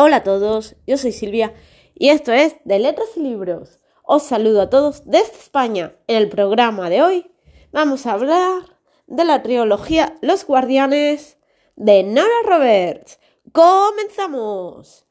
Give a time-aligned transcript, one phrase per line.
[0.00, 1.54] Hola a todos, yo soy Silvia
[1.92, 3.80] y esto es de Letras y Libros.
[4.04, 5.96] Os saludo a todos desde España.
[6.06, 7.32] En el programa de hoy
[7.72, 11.36] vamos a hablar de la trilogía Los Guardianes
[11.74, 13.18] de Nora Roberts.
[13.50, 15.04] ¡Comenzamos!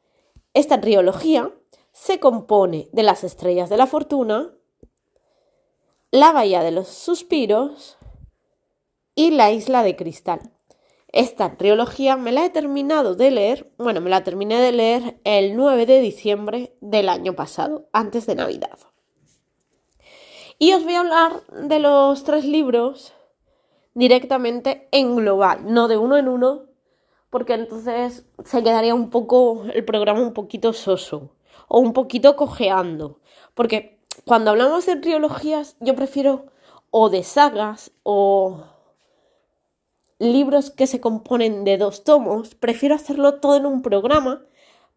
[0.54, 1.52] Esta trilogía
[1.92, 4.54] se compone de Las Estrellas de la Fortuna,
[6.12, 7.98] La Bahía de los Suspiros
[9.16, 10.57] y La Isla de Cristal.
[11.18, 15.56] Esta trilogía me la he terminado de leer, bueno, me la terminé de leer el
[15.56, 18.78] 9 de diciembre del año pasado, antes de Navidad.
[20.60, 23.14] Y os voy a hablar de los tres libros
[23.96, 26.66] directamente en global, no de uno en uno,
[27.32, 31.32] porque entonces se quedaría un poco el programa un poquito soso
[31.68, 33.22] o un poquito cojeando,
[33.56, 36.46] porque cuando hablamos de trilogías yo prefiero
[36.92, 38.77] o de sagas o
[40.20, 44.46] libros que se componen de dos tomos, prefiero hacerlo todo en un programa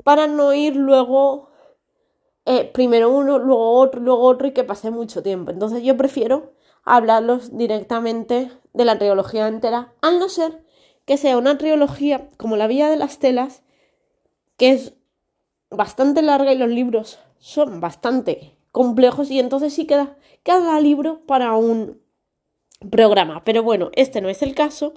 [0.02, 1.50] para no ir luego
[2.46, 5.50] eh, primero uno, luego otro, luego otro y que pase mucho tiempo.
[5.50, 6.52] Entonces yo prefiero
[6.84, 10.64] hablarlos directamente de la trilogía entera, al no ser
[11.04, 13.62] que sea una trilogía como La Vía de las Telas,
[14.56, 14.94] que es
[15.70, 21.54] bastante larga y los libros son bastante complejos y entonces sí queda cada libro para
[21.54, 22.00] un
[22.90, 23.42] programa.
[23.44, 24.94] Pero bueno, este no es el caso.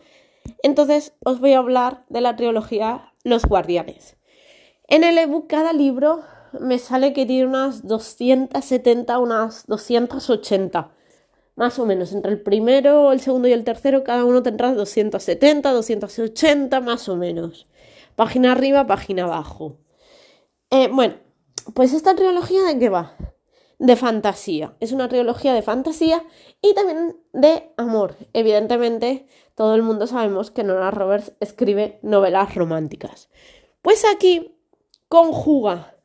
[0.61, 4.17] Entonces os voy a hablar de la trilogía Los Guardianes.
[4.87, 6.23] En el ebook cada libro
[6.59, 10.91] me sale que tiene unas 270, unas 280.
[11.55, 15.71] Más o menos, entre el primero, el segundo y el tercero, cada uno tendrá 270,
[15.71, 17.67] 280, más o menos.
[18.15, 19.77] Página arriba, página abajo.
[20.71, 21.15] Eh, bueno,
[21.75, 23.15] pues esta trilogía de qué va?
[23.79, 24.75] De fantasía.
[24.79, 26.23] Es una trilogía de fantasía
[26.61, 28.15] y también de amor.
[28.33, 33.29] Evidentemente, todo el mundo sabemos que Nora Roberts escribe novelas románticas.
[33.81, 34.55] Pues aquí
[35.09, 35.95] conjuga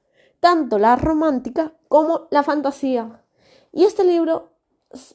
[0.41, 3.25] tanto la romántica como la fantasía.
[3.73, 4.53] Y este libro,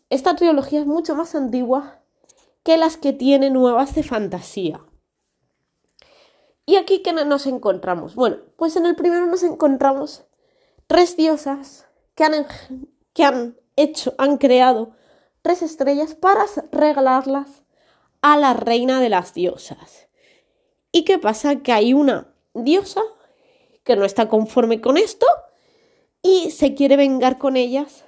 [0.10, 2.00] esta trilogía es mucho más antigua
[2.64, 4.82] que las que tiene nuevas de fantasía.
[6.66, 8.16] ¿Y aquí qué nos encontramos?
[8.16, 10.24] Bueno, pues en el primero nos encontramos
[10.88, 12.48] tres diosas que han,
[13.14, 14.96] que han hecho, han creado
[15.42, 17.64] tres estrellas para regalarlas
[18.22, 20.08] a la reina de las diosas.
[20.92, 21.58] ¿Y qué pasa?
[21.58, 23.02] Que hay una diosa
[23.84, 25.26] que no está conforme con esto
[26.22, 28.06] y se quiere vengar con ellas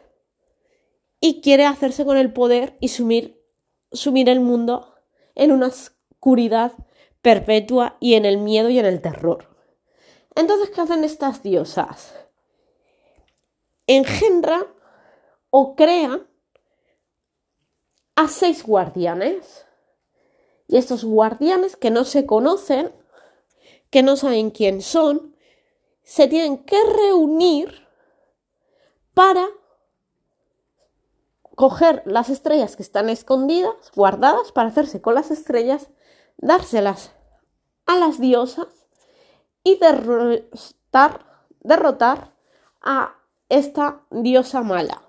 [1.20, 3.44] y quiere hacerse con el poder y sumir,
[3.92, 4.96] sumir el mundo
[5.34, 6.74] en una oscuridad
[7.22, 9.50] perpetua y en el miedo y en el terror.
[10.36, 12.14] Entonces, ¿qué hacen estas diosas?
[13.88, 14.66] Engendra
[15.50, 16.26] o crea
[18.16, 19.66] a seis guardianes.
[20.68, 22.92] Y estos guardianes que no se conocen,
[23.90, 25.36] que no saben quién son,
[26.04, 27.88] se tienen que reunir
[29.14, 29.48] para
[31.56, 35.90] coger las estrellas que están escondidas, guardadas, para hacerse con las estrellas,
[36.38, 37.12] dárselas
[37.86, 38.68] a las diosas
[39.64, 41.26] y derrotar,
[41.62, 42.34] derrotar
[42.82, 43.16] a
[43.50, 45.04] esta diosa mala.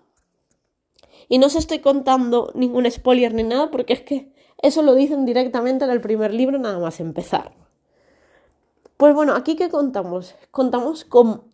[1.28, 4.32] Y no os estoy contando ningún spoiler ni nada porque es que
[4.62, 7.52] eso lo dicen directamente en el primer libro nada más empezar.
[8.96, 10.34] Pues bueno, aquí que contamos?
[10.50, 11.52] Contamos con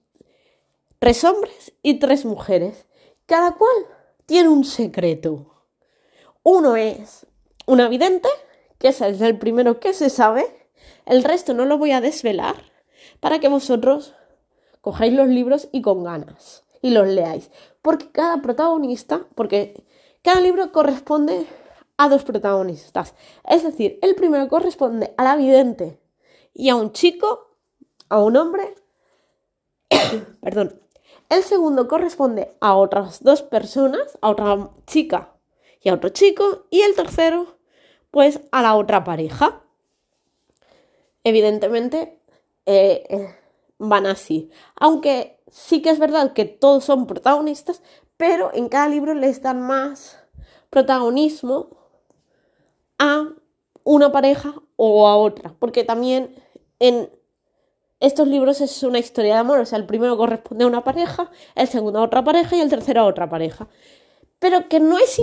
[0.99, 2.87] tres hombres y tres mujeres.
[3.27, 3.75] Cada cual
[4.27, 5.65] tiene un secreto.
[6.43, 7.27] Uno es
[7.67, 8.29] una vidente,
[8.79, 10.45] que es el primero que se sabe.
[11.07, 12.57] El resto no lo voy a desvelar
[13.21, 14.15] para que vosotros
[14.81, 17.51] cojáis los libros y con ganas y los leáis.
[17.81, 19.83] Porque cada protagonista, porque
[20.23, 21.47] cada libro corresponde
[21.97, 23.15] a dos protagonistas.
[23.49, 25.99] Es decir, el primero corresponde a la vidente
[26.53, 27.57] y a un chico,
[28.09, 28.75] a un hombre.
[30.43, 30.79] Perdón.
[31.29, 35.33] El segundo corresponde a otras dos personas, a otra chica
[35.81, 36.67] y a otro chico.
[36.69, 37.57] Y el tercero,
[38.11, 39.63] pues a la otra pareja.
[41.25, 42.19] Evidentemente,
[42.67, 43.35] eh, eh,
[43.79, 44.51] van así.
[44.77, 47.83] Aunque sí que es verdad que todos son protagonistas,
[48.17, 50.19] pero en cada libro les dan más
[50.71, 51.77] protagonismo
[52.99, 53.29] a
[53.85, 56.35] una pareja o a otra, porque también
[56.79, 57.11] en
[58.01, 61.31] estos libros es una historia de amor, o sea, el primero corresponde a una pareja,
[61.55, 63.69] el segundo a otra pareja y el tercero a otra pareja.
[64.39, 65.21] Pero que no es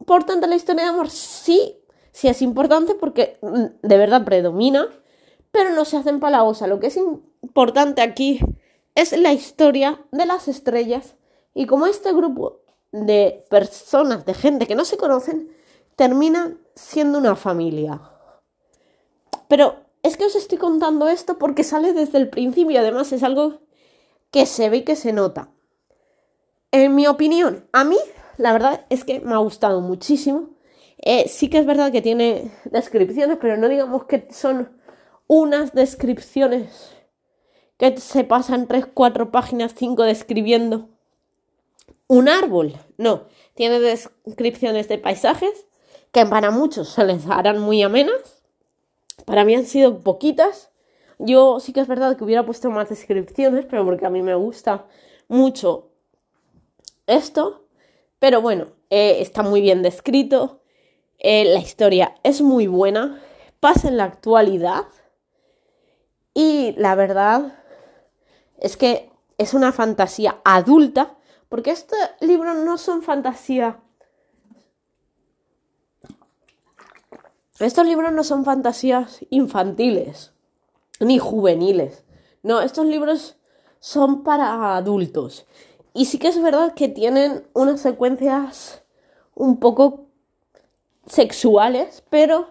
[0.00, 1.78] importante la historia de amor, sí,
[2.10, 4.88] sí es importante porque de verdad predomina,
[5.52, 6.66] pero no se hace empalagosa.
[6.66, 8.40] Lo que es importante aquí
[8.98, 11.14] es la historia de las estrellas
[11.54, 15.54] y como este grupo de personas, de gente que no se conocen,
[15.94, 18.00] termina siendo una familia.
[19.46, 23.22] Pero es que os estoy contando esto porque sale desde el principio y además es
[23.22, 23.60] algo
[24.32, 25.48] que se ve y que se nota.
[26.72, 27.98] En mi opinión, a mí
[28.36, 30.50] la verdad es que me ha gustado muchísimo.
[30.98, 34.76] Eh, sí que es verdad que tiene descripciones, pero no digamos que son
[35.28, 36.97] unas descripciones
[37.78, 40.88] que se pasan 3, 4 páginas, 5 describiendo
[42.08, 42.74] un árbol.
[42.96, 45.66] No, tiene descripciones de paisajes
[46.12, 48.42] que para muchos se les harán muy amenas.
[49.24, 50.70] Para mí han sido poquitas.
[51.18, 54.34] Yo sí que es verdad que hubiera puesto más descripciones, pero porque a mí me
[54.34, 54.86] gusta
[55.28, 55.90] mucho
[57.06, 57.66] esto.
[58.18, 60.62] Pero bueno, eh, está muy bien descrito.
[61.18, 63.20] Eh, la historia es muy buena.
[63.60, 64.86] Pasa en la actualidad.
[66.34, 67.58] Y la verdad
[68.58, 71.14] es que es una fantasía adulta.
[71.48, 73.80] Porque estos libros no son fantasía.
[77.58, 80.32] Estos libros no son fantasías infantiles
[81.00, 82.04] ni juveniles.
[82.42, 83.36] No, estos libros
[83.80, 85.46] son para adultos.
[85.94, 88.82] Y sí que es verdad que tienen unas secuencias
[89.34, 90.06] un poco
[91.06, 92.50] sexuales, pero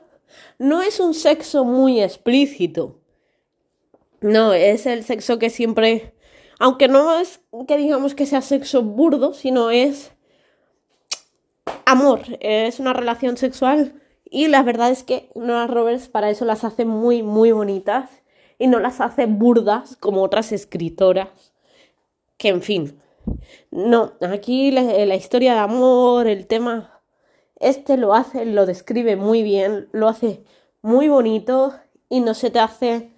[0.58, 3.00] no es un sexo muy explícito.
[4.22, 6.14] No, es el sexo que siempre,
[6.60, 10.12] aunque no es que digamos que sea sexo burdo, sino es
[11.86, 16.64] amor, es una relación sexual y la verdad es que Nora Roberts para eso las
[16.64, 18.10] hace muy, muy bonitas
[18.60, 21.54] y no las hace burdas como otras escritoras.
[22.38, 23.00] Que en fin,
[23.72, 27.02] no, aquí la, historia de amor, el tema,
[27.60, 30.44] este lo hace, lo describe muy bien, lo hace
[30.82, 31.74] muy bonito
[32.10, 33.12] y no se te hace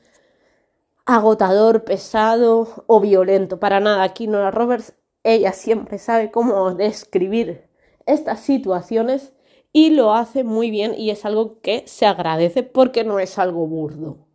[1.09, 3.59] agotador, pesado o violento.
[3.59, 7.67] Para nada, aquí Nora Roberts, ella siempre sabe cómo describir
[8.06, 9.33] estas situaciones
[9.73, 13.65] y lo hace muy bien y es algo que se agradece porque no es algo
[13.65, 14.27] burdo.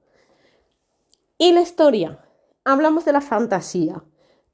[1.38, 2.24] Y la historia,
[2.64, 4.02] hablamos de la fantasía.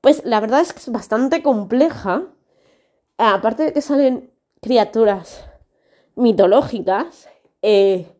[0.02, 2.25] Pues la verdad es que es bastante compleja.
[3.17, 4.31] Aparte de que salen
[4.61, 5.46] criaturas
[6.17, 7.28] mitológicas,
[7.62, 8.14] eh,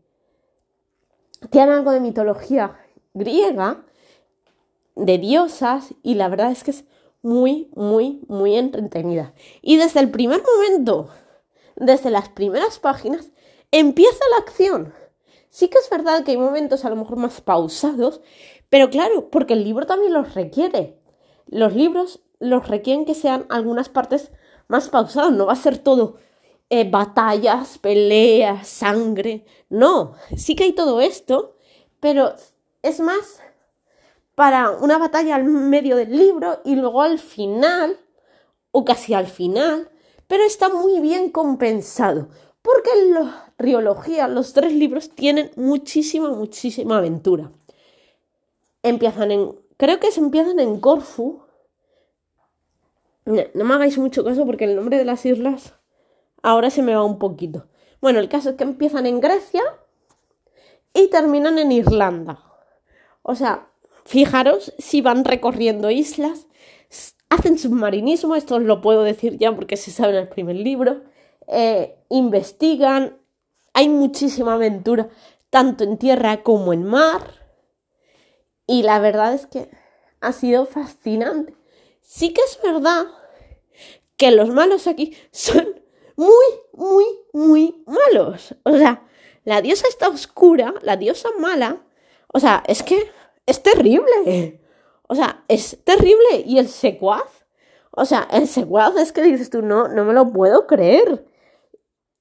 [1.51, 2.79] tienen algo de mitología
[3.13, 3.85] griega,
[4.97, 6.85] de diosas, y la verdad es que es
[7.23, 9.35] muy, muy, muy entretenida.
[9.63, 11.09] Y desde el primer momento,
[11.77, 13.31] desde las primeras páginas,
[13.71, 14.95] empieza la acción.
[15.49, 18.21] Sí que es verdad que hay momentos a lo mejor más pausados,
[18.69, 21.01] pero claro, porque el libro también los requiere
[21.51, 24.31] los libros los requieren que sean algunas partes
[24.69, 26.17] más pausadas, no va a ser todo
[26.71, 31.57] eh, batallas, peleas, sangre, no, sí que hay todo esto,
[31.99, 32.35] pero
[32.83, 33.43] es más
[34.41, 37.99] para una batalla al medio del libro y luego al final,
[38.71, 39.91] o casi al final,
[40.29, 42.31] pero está muy bien compensado,
[42.63, 47.53] porque en la trilogía, los tres libros tienen muchísima, muchísima aventura.
[48.83, 51.43] Empiezan en Creo que se empiezan en Corfu.
[53.27, 55.75] No, me hagáis mucho caso porque el nombre de las islas
[56.43, 57.67] ahora se me va un poquito.
[58.01, 59.61] Bueno, el caso es que empiezan en Grecia
[60.95, 62.43] y terminan en Irlanda.
[63.21, 63.70] O sea,
[64.11, 66.49] fijaros si van recorriendo islas,
[67.29, 71.03] hacen submarinismo, esto os lo puedo decir ya porque se sabe en el primer libro,
[71.47, 73.21] eh, investigan,
[73.73, 75.11] hay muchísima aventura,
[75.49, 77.23] tanto en tierra como en mar.
[78.67, 79.71] Y la verdad es que
[80.21, 81.55] ha sido fascinante.
[82.01, 83.07] Sí que es verdad
[84.17, 85.81] que los malos aquí son
[86.17, 88.57] muy, muy, muy malos.
[88.65, 89.07] O sea,
[89.45, 91.81] la diosa está oscura, la diosa mala.
[92.27, 93.09] O sea, es que
[93.51, 94.61] es terrible.
[95.09, 96.45] O sea, es terrible.
[96.47, 97.45] Y el secuaz.
[97.91, 101.27] O sea, el secuaz es que dices tú, no, no me lo puedo creer.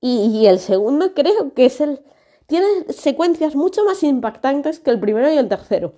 [0.01, 2.01] Y, el segundo creo que es el...
[2.47, 5.93] Tiene secuencias mucho más impactantes que el primero y el tercero.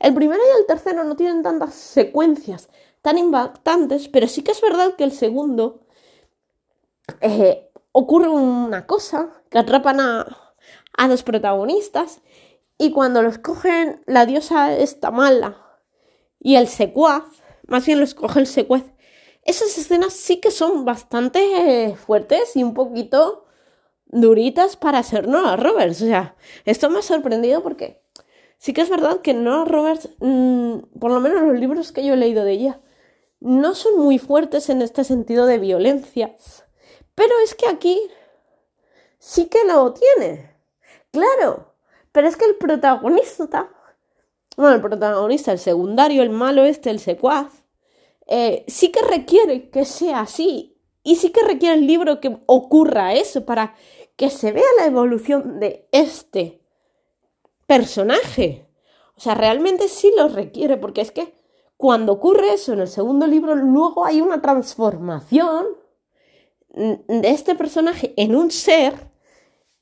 [0.00, 2.70] El primero y el tercero no tienen tantas secuencias
[3.02, 5.80] tan impactantes, pero sí que es verdad que el segundo
[7.20, 12.22] eh, ocurre una cosa, que atrapan a los protagonistas
[12.82, 15.56] y cuando los cogen la diosa está mala
[16.40, 17.22] y el secuaz,
[17.68, 18.82] más bien los coge el secuaz,
[19.44, 23.46] esas escenas sí que son bastante fuertes y un poquito
[24.06, 26.02] duritas para ser Noah Roberts.
[26.02, 28.02] O sea, esto me ha sorprendido porque
[28.58, 32.14] Sí que es verdad que Nora Roberts, mm, por lo menos los libros que yo
[32.14, 32.80] he leído de ella,
[33.40, 36.36] no son muy fuertes en este sentido de violencia.
[37.16, 38.00] Pero es que aquí
[39.18, 40.56] sí que lo tiene.
[41.10, 41.71] Claro,
[42.12, 43.70] pero es que el protagonista,
[44.56, 47.64] bueno, el protagonista, el secundario, el malo este, el secuaz,
[48.26, 50.68] eh, sí que requiere que sea así.
[51.02, 53.74] Y sí que requiere el libro que ocurra eso para
[54.14, 56.62] que se vea la evolución de este
[57.66, 58.68] personaje.
[59.16, 61.34] O sea, realmente sí lo requiere, porque es que
[61.76, 65.66] cuando ocurre eso en el segundo libro, luego hay una transformación
[66.74, 69.11] de este personaje en un ser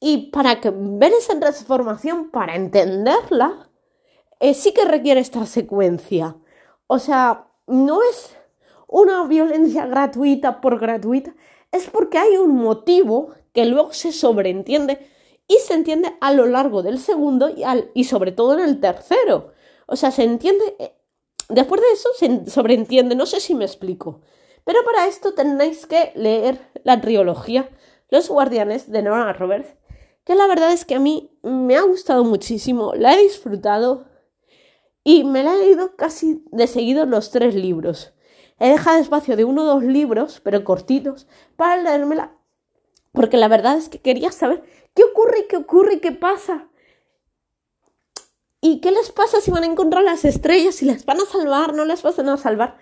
[0.00, 3.70] y para ver esa transformación, para entenderla,
[4.40, 6.36] eh, sí que requiere esta secuencia.
[6.86, 8.34] O sea, no es
[8.88, 11.34] una violencia gratuita por gratuita,
[11.70, 15.06] es porque hay un motivo que luego se sobreentiende
[15.46, 17.62] y se entiende a lo largo del segundo y,
[17.94, 19.52] y sobre todo en el tercero.
[19.86, 20.94] O sea, se entiende, eh,
[21.48, 24.22] después de eso se sobreentiende, no sé si me explico.
[24.64, 27.68] Pero para esto tenéis que leer la trilogía
[28.08, 29.74] Los Guardianes de Nora Roberts,
[30.30, 34.06] que la verdad es que a mí me ha gustado muchísimo, la he disfrutado
[35.02, 38.14] y me la he leído casi de seguido los tres libros.
[38.60, 42.38] He dejado espacio de uno o dos libros, pero cortitos, para leérmela,
[43.10, 44.62] porque la verdad es que quería saber
[44.94, 46.68] qué ocurre, qué ocurre, qué pasa.
[48.60, 50.76] ¿Y qué les pasa si van a encontrar las estrellas?
[50.76, 52.78] Si les van a salvar, no les van a salvar.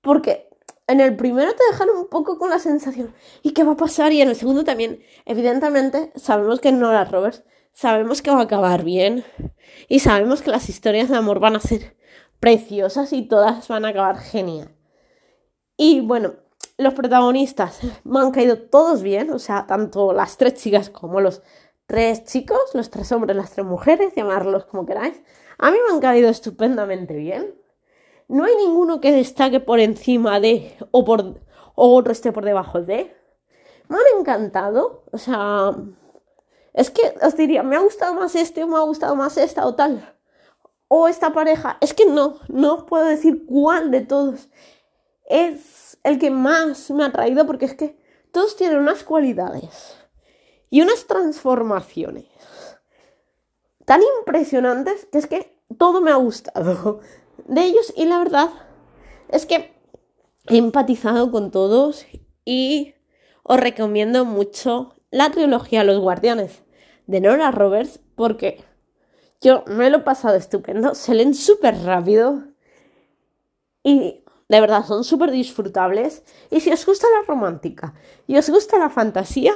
[0.00, 0.47] Porque
[0.88, 4.12] en el primero te dejan un poco con la sensación, ¿y qué va a pasar?
[4.12, 8.82] Y en el segundo también, evidentemente, sabemos que Nora Roberts, sabemos que va a acabar
[8.82, 9.24] bien.
[9.88, 11.96] Y sabemos que las historias de amor van a ser
[12.40, 14.74] preciosas y todas van a acabar genial.
[15.76, 16.34] Y bueno,
[16.78, 21.42] los protagonistas me han caído todos bien, o sea, tanto las tres chicas como los
[21.86, 25.20] tres chicos, los tres hombres, las tres mujeres, llamarlos como queráis.
[25.58, 27.54] A mí me han caído estupendamente bien.
[28.28, 31.40] No hay ninguno que destaque por encima de o por
[31.74, 33.16] o otro esté por debajo de.
[33.88, 35.74] Me han encantado, o sea,
[36.74, 39.74] es que os diría, me ha gustado más este me ha gustado más esta o
[39.74, 40.14] tal.
[40.88, 41.78] O esta pareja.
[41.80, 44.48] Es que no, no puedo decir cuál de todos
[45.28, 47.98] es el que más me ha traído porque es que
[48.32, 49.96] todos tienen unas cualidades
[50.70, 52.26] y unas transformaciones
[53.84, 57.00] tan impresionantes que es que todo me ha gustado
[57.46, 58.50] de ellos y la verdad
[59.28, 59.74] es que
[60.46, 62.06] he empatizado con todos
[62.44, 62.94] y
[63.42, 66.62] os recomiendo mucho la trilogía Los Guardianes
[67.06, 68.64] de Nora Roberts porque
[69.40, 72.44] yo me lo he pasado estupendo, se leen súper rápido
[73.82, 76.22] y de verdad, son súper disfrutables.
[76.50, 77.94] Y si os gusta la romántica
[78.26, 79.54] y os gusta la fantasía,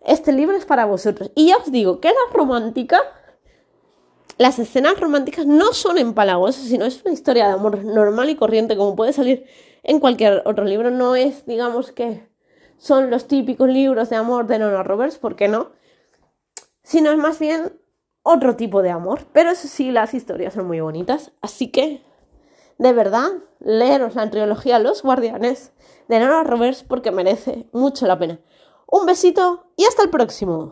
[0.00, 1.30] este libro es para vosotros.
[1.34, 3.00] Y ya os digo que la romántica,
[4.38, 8.76] las escenas románticas no son empalagosas, sino es una historia de amor normal y corriente,
[8.76, 9.46] como puede salir
[9.82, 10.90] en cualquier otro libro.
[10.90, 12.28] No es, digamos que
[12.76, 15.70] son los típicos libros de amor de Nona Roberts, ¿por qué no?
[16.82, 17.80] Sino es más bien
[18.22, 19.26] otro tipo de amor.
[19.32, 21.32] Pero eso sí, las historias son muy bonitas.
[21.40, 22.02] Así que
[22.78, 25.72] de verdad, leeros la trilogía Los Guardianes
[26.08, 28.40] de Nora Roberts porque merece mucho la pena.
[28.86, 30.62] Un besito y hasta el próximo.